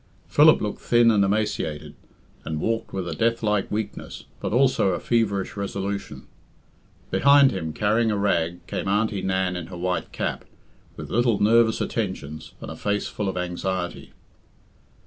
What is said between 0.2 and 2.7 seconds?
Philip looked thin and emaciated, and